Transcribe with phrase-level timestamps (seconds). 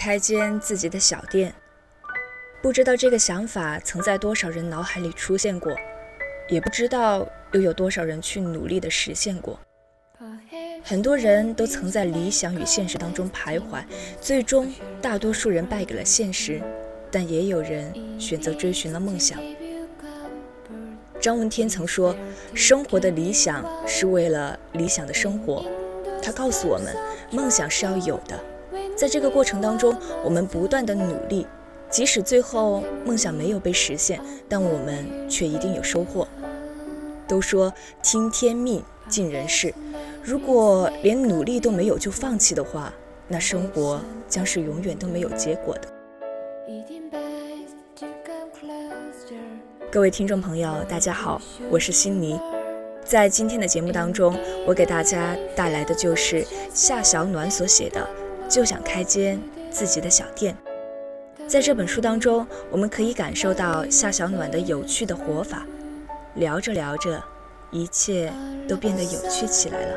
[0.00, 1.52] 开间自己的小店。
[2.62, 5.76] 不知道这个想法曾在多少人脑海里出现过，
[6.48, 9.60] 也不知道又有多少人去努力的实现过。
[10.82, 13.84] 很多人都曾在理想与现实当中徘徊，
[14.22, 16.62] 最终大多数人败给了现实，
[17.10, 19.38] 但也有人选择追寻了梦想。
[21.20, 22.16] 张闻天曾说
[22.56, 25.66] ：“生活的理想是为了理想的生活。”
[26.24, 26.96] 他告诉我们，
[27.30, 28.42] 梦想是要有的，
[29.00, 31.46] 在这个过程当中，我们不断的努力。
[31.88, 36.28] 即使最后梦想没有被实现，但我们却一定有收获。
[37.26, 39.72] 都说听天命，尽人事。
[40.22, 42.92] 如果连努力都没有就放弃的话，
[43.26, 45.88] 那生活将是永远都没有结果的。
[49.90, 51.40] 各位听众朋友，大家好，
[51.70, 52.38] 我是心妮。
[53.02, 58.00] 在今天的节目当中，我给大家带来的就是夏小暖所写的
[58.50, 60.54] 《就想开间自己的小店》。
[61.46, 65.64] 在这本书当中，我们可以感受到夏小暖的有趣的活法。
[66.34, 67.22] 聊着聊着，
[67.70, 68.32] 一切
[68.68, 69.96] 都变得有趣起来了。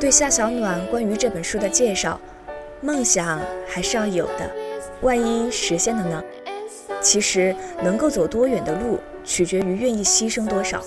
[0.00, 2.20] 对夏小暖关于这本书的介绍，
[2.80, 4.50] 梦想还是要有的，
[5.02, 6.22] 万一实现了呢？
[7.00, 10.82] 其实能够走多远的路，取决于愿意牺牲多少。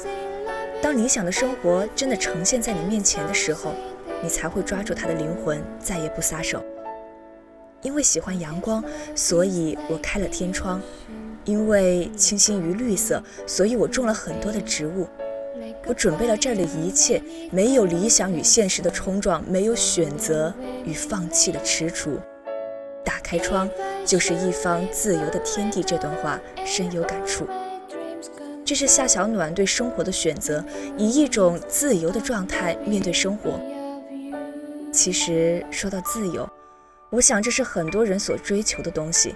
[0.81, 3.73] 当理想的生活真的呈现在你面前的时候，
[4.21, 6.63] 你才会抓住它的灵魂，再也不撒手。
[7.81, 8.83] 因为喜欢阳光，
[9.15, 10.79] 所以我开了天窗；
[11.45, 15.07] 因为倾心于绿色，所以我种了很多的植物。
[15.85, 20.53] 我准备了这儿的一切，没有理想与现实的冲撞，没有选择
[20.85, 22.17] 与放弃的踟蹰。
[23.03, 23.67] 打开窗，
[24.05, 25.81] 就是一方自由的天地。
[25.83, 27.47] 这段话深有感触。
[28.63, 30.63] 这是夏小暖对生活的选择，
[30.97, 33.59] 以一种自由的状态面对生活。
[34.93, 36.49] 其实说到自由，
[37.09, 39.35] 我想这是很多人所追求的东西，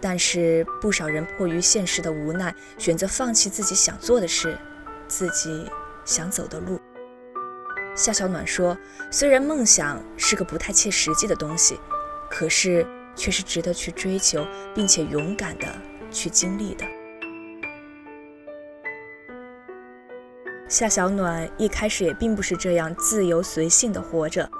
[0.00, 4.56] 但是不少人迫于现实的无奈，选择放弃自己想做的事，
[5.08, 5.68] 自己
[6.04, 6.80] 想走的路。
[7.96, 8.76] 夏小暖说
[9.10, 11.78] ：“虽然梦想是个不太切实际的东西，
[12.28, 12.84] 可是
[13.16, 15.66] 却是值得去追求，并且勇敢的
[16.10, 16.84] 去经历的。”
[20.68, 24.50] 夏小暖一开始也并不是这样自由随性的活着，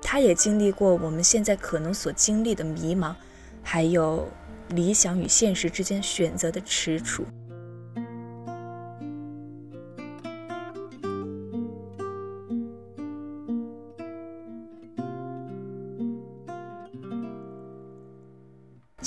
[0.00, 3.14] 她也经历过我们现在可能所经历的迷茫，
[3.62, 4.26] 还有
[4.68, 7.24] 理想与现实之间选择的踟蹰。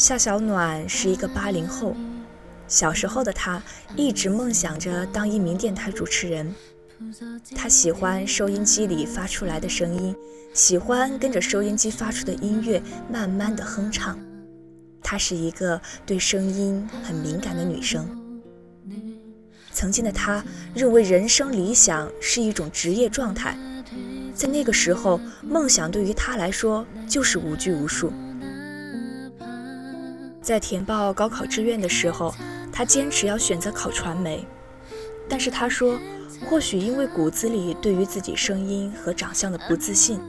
[0.03, 1.95] 夏小暖是一个八零后。
[2.67, 3.63] 小时候的她
[3.95, 6.53] 一直梦想着当一名电台主持人，
[7.55, 10.13] 她喜欢收音机里发出来的声音，
[10.53, 14.19] 喜欢跟着收音机发出的音乐慢慢的哼唱。
[15.01, 18.05] 她是一个对声音很敏感的女生。
[19.71, 20.43] 曾经的她
[20.75, 23.57] 认为人生理想是一种职业状态，
[24.35, 28.11] 在那个时候，梦想对于她来说就是无拘无束。
[30.43, 32.35] 在填报高考志愿的时候。
[32.75, 34.43] 他坚持要选择考传媒，
[35.29, 35.99] 但是他说，
[36.49, 40.19] 或许因为骨子里对于自己声音和长相的不自信，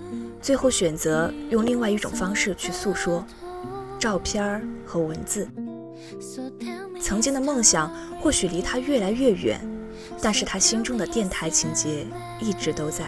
[0.42, 3.24] 最后选择用另外一种方式去诉说，
[3.98, 5.48] 照片和文字。
[7.00, 9.58] 曾经的梦想或许离他越来越远，
[10.20, 12.06] 但是他心中的电台情节
[12.38, 13.06] 一直都在。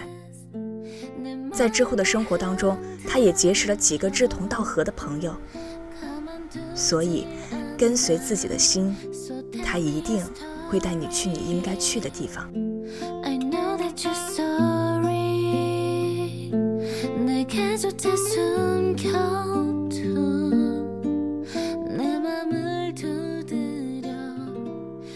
[1.52, 2.74] 在之后的生活当中，
[3.06, 5.36] 他也结识了几个志同道合的朋友，
[6.76, 7.26] 所以
[7.76, 8.94] 跟随自己的心。
[9.64, 10.22] 他一定
[10.69, 12.48] 会带你去你应该去的地方。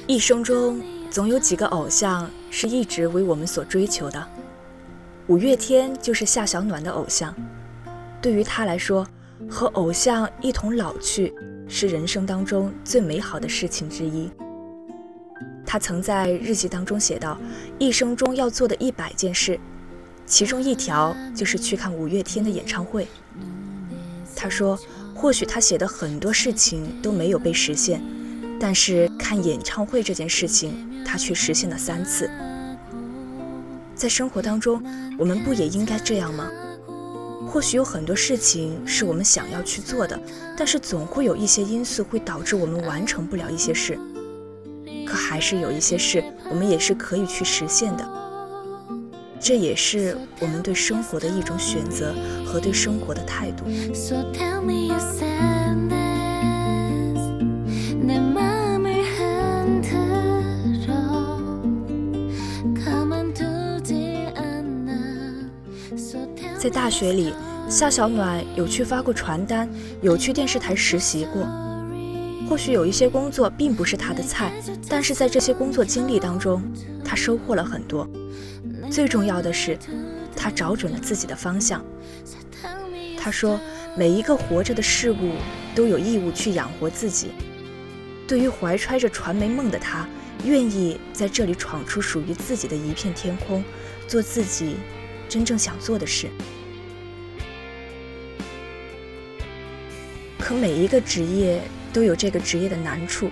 [0.07, 4.27] 一生中总有几个偶像是一直为我们所追求的，
[5.29, 7.33] 五月天就是夏小暖的偶像。
[8.21, 9.07] 对于他来说，
[9.49, 11.33] 和偶像一同老去。
[11.71, 14.29] 是人生当中最美好的事情之一。
[15.65, 17.39] 他曾在日记当中写道
[17.79, 19.59] ：“一生中要做的一百件事，
[20.27, 23.07] 其中一条就是去看五月天的演唱会。”
[24.35, 24.77] 他说
[25.15, 28.03] ：“或许他写的很多事情都没有被实现，
[28.59, 32.29] 但是看演唱会这件事情，他却实现了三次。”
[33.95, 34.83] 在生活当中，
[35.17, 36.51] 我们不也应该这样吗？
[37.51, 40.19] 或许有很多事情是我们想要去做的，
[40.57, 43.99] 但是总会有一些因素会导致我们完成不了一些事。
[45.05, 48.09] 可还是有一些事，我们也是可以去实现的。
[49.41, 52.15] 这也是我们对生活的一种选择
[52.47, 53.65] 和对生活的态度。
[66.61, 67.33] 在大学里，
[67.71, 69.67] 夏小暖有去发过传单，
[70.03, 71.49] 有去电视台实习过。
[72.47, 74.53] 或许有一些工作并不是他的菜，
[74.87, 76.63] 但是在这些工作经历当中，
[77.03, 78.07] 他收获了很多。
[78.91, 79.79] 最重要的是，
[80.37, 81.83] 他找准了自己的方向。
[83.17, 83.59] 他说
[83.97, 85.33] ：“每一个活着的事物
[85.75, 87.29] 都有义务去养活自己。”
[88.29, 90.07] 对于怀揣着传媒梦的他，
[90.45, 93.65] 愿意在这里闯出属于自己的一片天空，
[94.07, 94.77] 做自己。
[95.31, 96.29] 真正想做的事，
[100.41, 101.63] 可每一个职业
[101.93, 103.31] 都有这个职业的难处。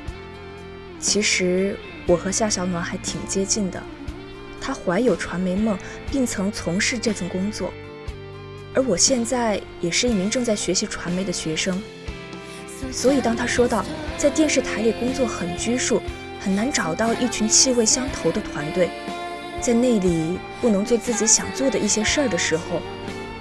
[1.01, 3.83] 其实我和夏小暖还挺接近的，
[4.61, 5.77] 他怀有传媒梦，
[6.09, 7.75] 并曾从事这份工作，
[8.75, 11.83] 而我现在也是一名正在学习传媒的学生。
[12.93, 13.85] 所以当他说到
[14.17, 16.01] 在电视台里工作很拘束，
[16.41, 18.89] 很难找到一群气味相投的团队。
[19.61, 22.81] 在那里不能做自己想做的一些事儿的时候，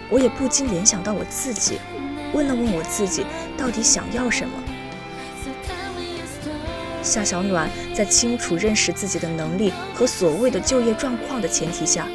[0.10, 1.80] 我也不禁联想到我自己，
[2.34, 3.26] 问了问我自己
[3.58, 4.64] 到底想要什么。
[7.04, 12.08] 夏小暖在清楚认识自己的能力和所谓的就业状况的前提下，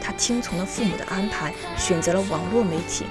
[0.00, 3.04] 他听从了父母的安排，选择了网络媒体，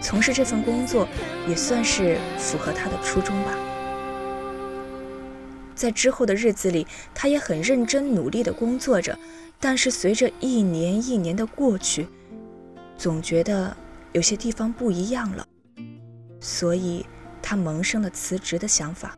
[0.00, 1.08] 从事这份工作
[1.48, 3.52] 也算是符合他的初衷吧。
[5.76, 9.16] 在之后的日子里，他也很认真努力的工作着，
[9.60, 12.08] 但是随着一年一年的过去，
[12.96, 13.76] 总觉得
[14.12, 15.46] 有些地方不一样了，
[16.40, 17.04] 所以
[17.42, 19.14] 他萌生了辞职的想法。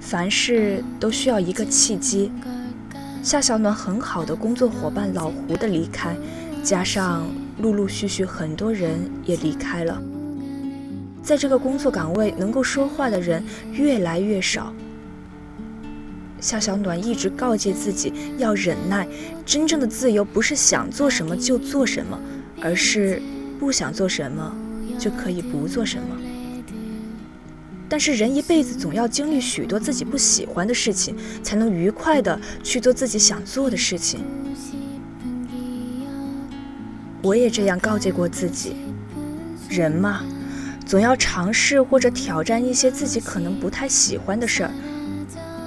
[0.00, 2.30] 凡事都需要一个契机。
[3.22, 6.16] 夏小暖很好的工作伙伴老胡的离开，
[6.64, 7.24] 加上
[7.58, 10.02] 陆陆续续很多人也离开了，
[11.22, 13.40] 在这个工作岗位能够说话的人
[13.70, 14.74] 越来越少。
[16.40, 19.06] 夏小暖一直告诫自己要忍耐，
[19.46, 22.18] 真正的自由不是想做什么就做什么，
[22.60, 23.22] 而是
[23.60, 24.52] 不想做什么
[24.98, 26.31] 就可以不做什么。
[27.92, 34.20] 但是人一辈子总要经历许多自己不喜欢的事情，才能愉快的去做自己想做的事情。
[37.22, 38.76] 我也这样告诫过自己，
[39.68, 40.24] 人嘛，
[40.86, 44.70] 总要尝试或者挑战一些自己可能不太喜欢的事儿，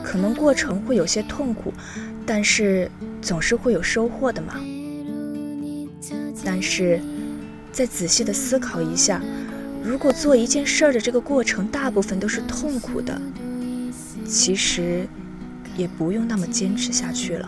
[0.04, 1.71] 可能过程会有些痛苦，
[2.25, 2.89] 但是
[3.21, 4.56] 总是会有收获的嘛。
[6.44, 7.00] 但是，
[7.71, 9.21] 再仔细的思考一下。
[9.86, 13.22] 如果做一件事儿的这个过程大部分都是痛苦的，
[14.28, 15.08] 其实
[15.78, 17.48] 也不用那么坚持下去了。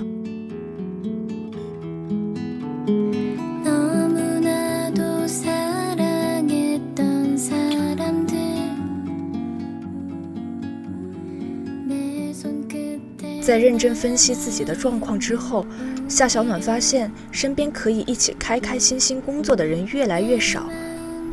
[13.41, 15.65] 在认真分析自己的状况之后，
[16.07, 20.69] 夏小暖发现身边可以一起开开心心工作的人越来越少。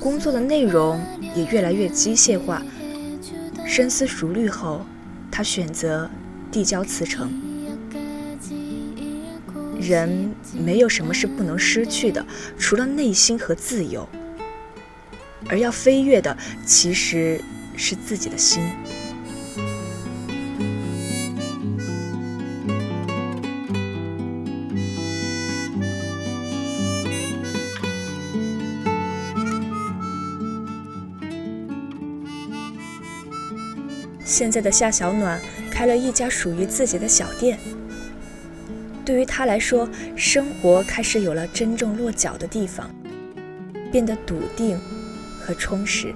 [0.04, 1.00] 工作的内容
[1.34, 2.62] 也越来越机械化。
[3.66, 4.84] 深思熟虑后，
[5.30, 6.10] 他选择
[6.52, 7.32] 递交辞呈。
[9.80, 12.26] 人没有什么是不能失去的，
[12.58, 14.06] 除了内心和自由。
[15.48, 17.40] 而要飞跃的，其实
[17.74, 18.62] 是自己的心。
[34.24, 35.40] 现在的夏小暖
[35.70, 37.58] 开了一家属于自己的小店。
[39.04, 42.88] 对于他来说，生活开始有了真正落脚的地方，
[43.92, 44.78] 变得笃定
[45.40, 46.14] 和充实。